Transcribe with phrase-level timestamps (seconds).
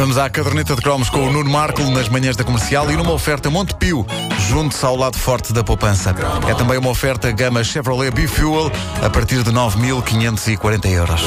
[0.00, 3.12] Vamos à caderneta de cromos com o Nuno Marco nas manhãs da comercial e numa
[3.12, 4.06] oferta Montepio,
[4.48, 6.14] junto-se ao lado forte da poupança.
[6.48, 11.20] É também uma oferta gama Chevrolet B-Fuel a partir de 9.540 euros.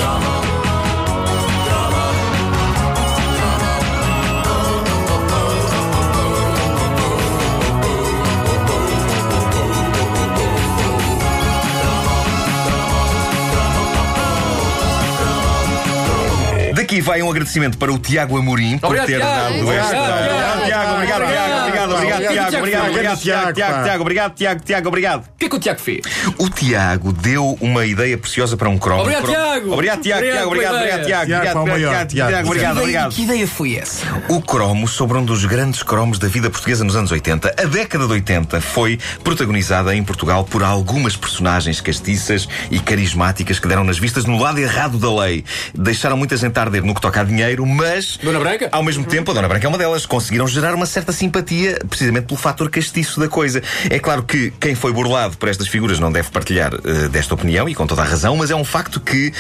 [16.94, 19.34] Daqui vai um agradecimento para o Tiago Amorim por Obrigado, ter Tiago.
[19.34, 20.66] dado Obrigado, esta.
[20.66, 20.94] Tiago.
[20.94, 20.94] Obrigado, Tiago.
[20.94, 21.64] Obrigado, Tiago.
[21.64, 22.34] Obrigado, obrigado, Obrigado, Tiago.
[22.34, 22.58] Tiago.
[22.58, 23.54] Obrigado, obrigado, Tiago.
[23.54, 24.02] Tiago, Tiago.
[24.04, 24.64] Obrigado, Tiago.
[24.64, 25.22] Tiago, obrigado.
[25.22, 26.02] O que é que o Tiago fez?
[26.38, 29.02] O Tiago deu uma ideia preciosa para um cromo.
[29.02, 29.74] Obrigado, Tiago.
[29.74, 30.48] Obrigado, Tiago.
[30.48, 31.24] Obrigado obrigado, Tiago.
[31.34, 32.48] Obrigado, obrigado, Tiago.
[32.48, 33.12] Obrigado, obrigado.
[33.16, 34.06] Que ideia foi essa?
[34.30, 37.56] O cromo sobre um dos grandes cromos da vida portuguesa nos anos 80.
[37.58, 43.68] A década de 80 foi protagonizada em Portugal por algumas personagens castiças e carismáticas que
[43.68, 45.44] deram nas vistas no lado errado da lei.
[45.74, 48.18] Deixaram muita gente arder no que toca a dinheiro, mas.
[48.22, 48.70] Dona Branca?
[48.72, 50.06] Ao mesmo tempo, a Dona Branca é uma delas.
[50.06, 53.62] Conseguiram gerar uma certa simpatia precisamente pelo fator castiço da coisa.
[53.90, 57.68] É claro que quem foi burlado por estas figuras não deve partilhar eh, desta opinião
[57.68, 59.34] e com toda a razão, mas é um facto que.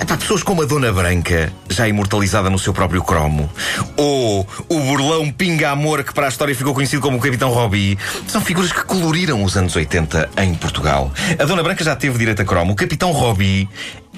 [0.00, 3.50] Epá, pessoas como a Dona Branca, já imortalizada no seu próprio cromo,
[3.96, 7.98] ou o burlão Pinga Amor, que para a história ficou conhecido como o Capitão Robbie,
[8.28, 11.12] são figuras que coloriram os anos 80 em Portugal.
[11.36, 12.74] A Dona Branca já teve direito a cromo.
[12.74, 13.68] O Capitão Robbie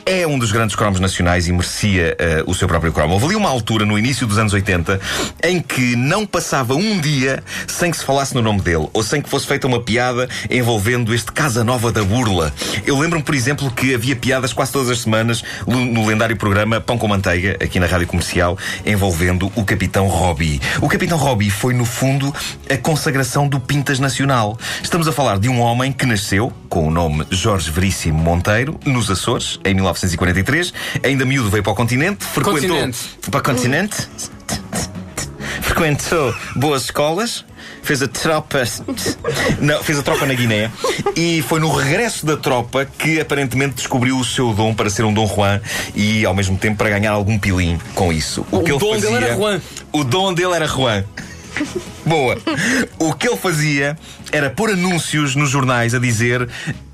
[0.04, 3.14] é um dos grandes cromos nacionais e merecia eh, o seu próprio cromo.
[3.14, 5.00] Houve ali uma altura, no início dos anos 80,
[5.44, 9.20] em que não passava um dia sem que se falasse no nome dele, ou sem
[9.20, 12.52] que fosse feita uma piada envolvendo este Casa Nova da Burla.
[12.86, 16.98] Eu lembro-me, por exemplo, que havia piadas quase todas as semanas no, lendário programa Pão
[16.98, 20.60] com Manteiga, aqui na Rádio Comercial, envolvendo o Capitão Robbie.
[20.80, 22.34] O Capitão Robbie foi, no fundo,
[22.68, 24.58] a consagração do Pintas Nacional.
[24.82, 29.10] Estamos a falar de um homem que nasceu com o nome Jorge Veríssimo Monteiro, nos
[29.10, 29.74] Açores, em
[30.06, 30.72] 1943.
[31.04, 32.60] Ainda miúdo veio para o continente, frequentou.
[32.60, 32.98] Continente.
[33.30, 33.96] Para o continente.
[35.62, 37.44] Frequentou boas escolas,
[37.82, 38.62] fez a tropa.
[39.60, 40.70] Não, fez a tropa na Guiné.
[41.16, 45.12] E foi no regresso da tropa que aparentemente descobriu o seu dom para ser um
[45.14, 45.60] Dom Juan
[45.94, 48.44] e ao mesmo tempo para ganhar algum pilim com isso.
[48.50, 49.60] O que ele dom dele fazia- era Juan.
[49.92, 51.04] O dom dele era Juan.
[52.04, 52.36] Boa.
[52.98, 53.96] O que ele fazia
[54.32, 56.48] era pôr anúncios nos jornais a dizer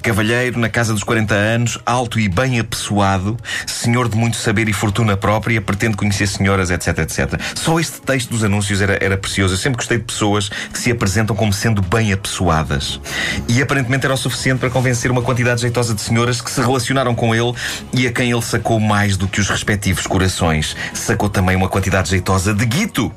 [0.07, 3.37] cavalheiro na casa dos 40 anos, alto e bem apessoado,
[3.67, 7.41] senhor de muito saber e fortuna própria, pretende conhecer senhoras, etc, etc.
[7.57, 9.55] Só este texto dos anúncios era, era precioso.
[9.55, 13.01] Eu sempre gostei de pessoas que se apresentam como sendo bem apessoadas.
[13.49, 17.13] E aparentemente era o suficiente para convencer uma quantidade jeitosa de senhoras que se relacionaram
[17.13, 17.53] com ele
[17.93, 20.77] e a quem ele sacou mais do que os respectivos corações.
[20.95, 23.13] Sacou também uma quantidade jeitosa de guito.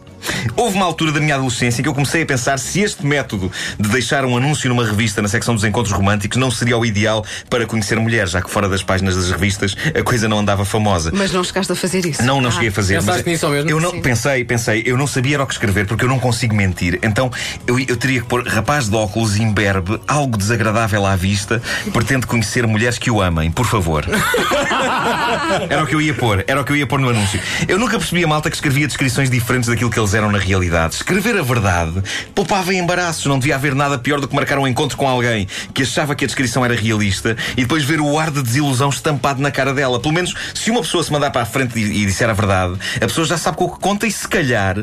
[0.56, 3.52] Houve uma altura da minha adolescência em que eu comecei a pensar se este método
[3.80, 7.26] de deixar um anúncio numa revista na secção dos encontros românticos não seria o ideal
[7.50, 11.12] para conhecer mulheres, já que fora das páginas das revistas a coisa não andava famosa.
[11.14, 12.24] Mas não chegaste a fazer isso.
[12.24, 12.52] Não, não Ah.
[12.52, 12.96] cheguei a fazer.
[12.96, 13.70] Pensaste mas nisso mesmo?
[13.70, 14.02] Eu não Sim.
[14.02, 17.00] pensei, pensei, eu não sabia era o que escrever porque eu não consigo mentir.
[17.04, 17.32] Então
[17.68, 21.62] eu, eu teria que pôr rapaz de óculos imberbe, algo desagradável à vista,
[21.94, 24.06] pretende conhecer mulheres que o amem, por favor.
[25.70, 27.40] Era o que eu ia pôr, era o que eu ia pôr no anúncio.
[27.68, 30.96] Eu nunca percebi a malta que escrevia descrições diferentes daquilo que eles eram na realidade.
[30.96, 32.02] Escrever a verdade
[32.34, 33.26] poupava embaraços.
[33.26, 36.24] Não devia haver nada pior do que marcar um encontro com alguém que achava que
[36.24, 40.00] a descrição era realista e depois ver o ar de desilusão estampado na cara dela.
[40.00, 42.80] Pelo menos, se uma pessoa se mandar para a frente e, e disser a verdade,
[42.98, 44.76] a pessoa já sabe com o que conta e se calhar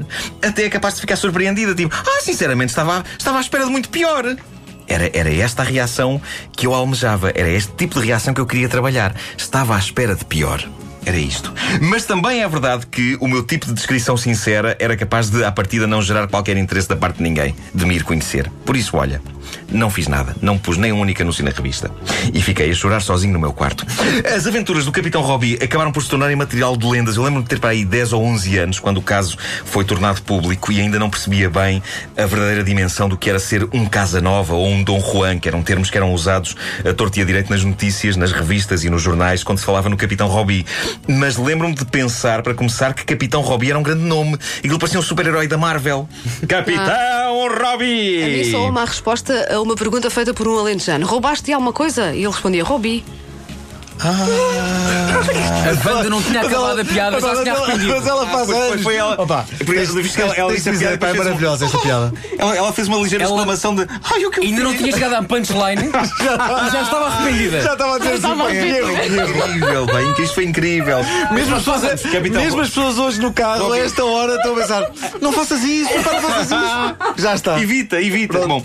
[0.42, 1.74] até é capaz de ficar surpreendida.
[1.74, 4.36] Tipo, ah, sinceramente, estava, estava à espera de muito pior.
[4.88, 6.20] Era, era esta a reação
[6.52, 7.30] que eu almejava.
[7.34, 9.14] Era este tipo de reação que eu queria trabalhar.
[9.36, 10.64] Estava à espera de pior.
[11.06, 11.54] Era isto.
[11.80, 15.52] Mas também é verdade que o meu tipo de descrição sincera era capaz de, à
[15.52, 18.50] partida, não gerar qualquer interesse da parte de ninguém, de me ir conhecer.
[18.64, 19.22] Por isso, olha,
[19.70, 20.34] não fiz nada.
[20.40, 21.90] Não pus nem um único anúncio na revista.
[22.32, 23.86] E fiquei a chorar sozinho no meu quarto.
[24.34, 27.16] As aventuras do Capitão Robbie acabaram por se tornarem material de lendas.
[27.16, 30.22] Eu lembro-me de ter para aí 10 ou 11 anos, quando o caso foi tornado
[30.22, 31.82] público e ainda não percebia bem
[32.16, 35.48] a verdadeira dimensão do que era ser um Casa Nova ou um Dom Juan, que
[35.48, 38.90] eram termos que eram usados a torto e a direito nas notícias, nas revistas e
[38.90, 40.66] nos jornais, quando se falava no Capitão Robbie.
[41.08, 44.38] Mas lembro-me de pensar, para começar, que Capitão Robbie era um grande nome.
[44.62, 46.08] E ele parecia um super-herói da Marvel.
[46.48, 48.22] Capitão Robbie!
[48.22, 51.06] A mim só uma resposta a uma pergunta feita por um alentejano.
[51.06, 52.14] Roubaste alguma coisa?
[52.14, 52.64] E ele respondia,
[53.98, 55.86] roubi.
[55.86, 57.94] A Wanda não tinha acabado a piada, já se tinha arrependido.
[57.96, 58.82] Mas ela faz foi, anos.
[58.82, 59.20] foi ela.
[59.20, 62.12] Opa, Porque ela, ela, ela disse a dizer, piada, pá, é maravilhosa esta piada.
[62.38, 64.92] Ela, ela fez uma ligeira Ela- exclamação de Ai, o que Ainda não fiz?" tinha
[64.92, 67.60] chegado à punchline e já estava arrependida.
[67.62, 68.92] Já estava a dizer assim, que erro.
[68.92, 70.98] Incrível, bem, que isto foi incrível.
[71.32, 74.56] Mesmo as, pessoas, Capitão mesmo as pessoas hoje no carro, a esta hora, estão a
[74.56, 74.90] pensar:
[75.20, 76.96] não faças isso, não faças isso.
[77.22, 77.60] Já está.
[77.60, 78.46] Evita, evita.
[78.46, 78.62] Bom,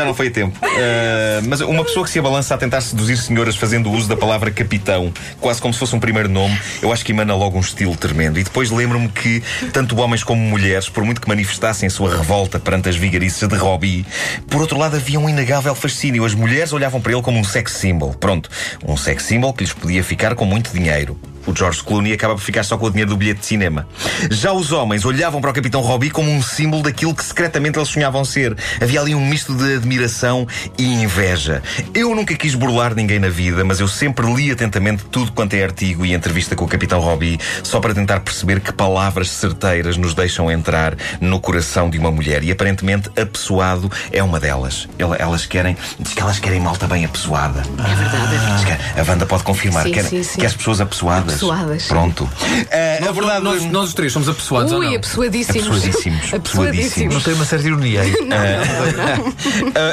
[0.00, 0.58] já não foi a tempo.
[0.64, 4.50] Uh, mas uma pessoa que se abalança a tentar seduzir senhoras fazendo uso da palavra
[4.50, 7.96] capitão, quase como se fosse um primeiro nome, eu acho que emana logo um estilo
[7.96, 8.38] tremendo.
[8.38, 9.42] E depois lembro-me que
[9.72, 13.56] tanto homens como mulheres, por muito que manifestassem a sua revolta perante as vigarices de
[13.56, 14.06] Robbie,
[14.48, 16.24] por outro lado havia um inegável fascínio.
[16.24, 18.14] As mulheres olhavam para ele como um sex symbol.
[18.14, 18.48] Pronto,
[18.86, 21.18] um sex symbol que lhes podia ficar com muito dinheiro
[21.50, 23.86] o George Clooney acaba por ficar só com o dinheiro do bilhete de cinema.
[24.30, 27.88] Já os homens olhavam para o Capitão Robbie como um símbolo daquilo que secretamente eles
[27.88, 28.56] sonhavam ser.
[28.80, 30.46] Havia ali um misto de admiração
[30.78, 31.62] e inveja.
[31.92, 35.64] Eu nunca quis burlar ninguém na vida, mas eu sempre li atentamente tudo quanto é
[35.64, 40.14] artigo e entrevista com o Capitão Robbie, só para tentar perceber que palavras certeiras nos
[40.14, 42.44] deixam entrar no coração de uma mulher.
[42.44, 44.88] E aparentemente, apessoado é uma delas.
[45.18, 47.60] Elas querem, diz que elas querem malta bem apessoada.
[47.60, 48.66] É verdade, é verdade.
[48.66, 49.84] Que a Wanda pode confirmar.
[49.84, 50.40] Sim, sim, sim.
[50.40, 51.34] quer as pessoas apessoadas.
[51.40, 51.86] Apessoadas.
[51.86, 52.28] Pronto.
[52.70, 53.42] Eh, a verdade.
[53.42, 54.96] Nós, nós os três somos apessoados Ui, não?
[54.96, 55.66] apessoadíssimos.
[55.80, 56.34] Apessoadíssimos.
[56.34, 57.14] Apessoadíssimos.
[57.14, 58.14] Não tem uma certa ironia aí.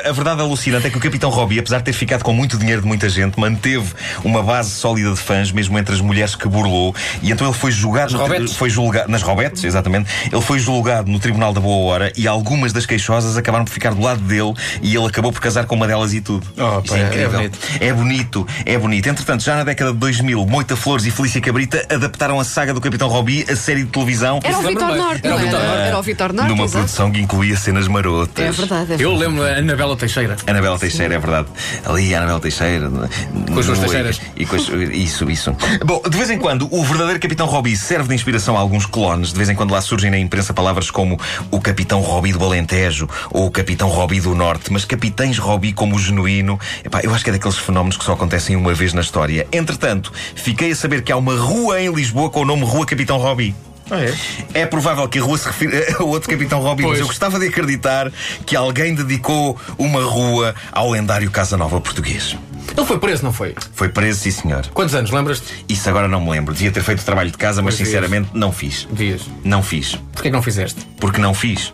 [0.06, 2.58] A, a verdade alucinante é que o Capitão Robbie, apesar de ter ficado com muito
[2.58, 6.48] dinheiro de muita gente, manteve uma base sólida de fãs, mesmo entre as mulheres que
[6.48, 8.14] burlou, e então ele foi julgado.
[8.18, 10.10] no foi julgado nas robetes, exatamente.
[10.32, 13.94] Ele foi julgado no Tribunal da Boa Hora e algumas das queixosas acabaram por ficar
[13.94, 16.46] do lado dele e ele acabou por casar com uma delas e tudo.
[16.58, 17.32] Oh, Isso pá, é é incrível.
[17.32, 17.60] bonito.
[17.80, 19.08] É bonito, é bonito.
[19.10, 22.80] Entretanto, já na década de 2000, Moita Flores e Felícia Cabrita adaptaram a saga do
[22.80, 24.40] Capitão Robbie a série de televisão.
[24.42, 24.96] Era o Vitor.
[24.96, 25.68] Norte, Era o não Vitor era?
[25.68, 25.88] Norte.
[25.88, 26.50] Era o Vitor Norte.
[26.50, 26.78] Numa exato.
[26.86, 28.46] produção que incluía cenas marotas.
[28.46, 29.20] É verdade, é Eu verdade.
[29.20, 30.38] lembro a Anabela Teixeira.
[30.48, 31.48] Anabela Teixeira, é verdade.
[31.86, 32.90] Ali, a Anabela Teixeira.
[32.90, 34.22] Com as suas no- Teixeiras.
[34.38, 35.54] E com as- isso, isso.
[35.86, 39.32] Bom, de vez em quando, o verdadeiro Capitão Robbie serve de inspiração a alguns clones.
[39.34, 41.20] De vez em quando lá surgem na imprensa palavras como
[41.52, 44.72] o Capitão Robbie do Alentejo ou o Capitão Robbie do Norte.
[44.72, 48.14] Mas Capitães Robbie como o genuíno, epá, eu acho que é daqueles fenómenos que só
[48.14, 49.46] acontecem uma vez na história.
[49.52, 53.18] Entretanto, fiquei a saber que há uma rua em Lisboa com o nome Rua Capitão
[53.18, 53.54] Robbie.
[53.90, 54.14] Ah, é?
[54.54, 57.00] É provável que a rua se refira ao outro Capitão Robbie, mas Pois.
[57.02, 58.12] eu gostava de acreditar
[58.46, 62.36] que alguém dedicou uma rua ao lendário Casa Nova português.
[62.76, 63.56] Ele foi preso, não foi?
[63.74, 64.68] Foi preso, sim senhor.
[64.74, 65.66] Quantos anos, lembras-te?
[65.70, 66.54] Isso agora não me lembro.
[66.54, 68.86] Devia ter feito o trabalho de casa, mas sinceramente não fiz.
[68.92, 69.22] Dias.
[69.44, 69.96] Não fiz.
[70.12, 70.82] Porquê que não fizeste?
[71.00, 71.74] Porque não fiz.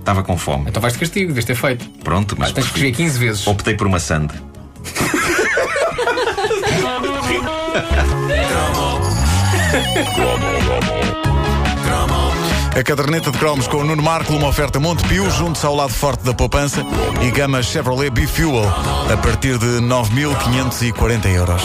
[0.00, 0.64] Estava com fome.
[0.68, 1.84] Então vais de castigo, deves ter feito.
[2.02, 3.46] Pronto, mas Mas tens que escrever 15 vezes.
[3.46, 4.32] optei por uma sande.
[12.74, 16.24] A caderneta de cromos com o Nuno Marco, uma oferta Montepio, junto ao lado forte
[16.24, 16.84] da poupança
[17.22, 18.64] e gama Chevrolet B-Fuel,
[19.12, 21.62] a partir de 9.540 euros.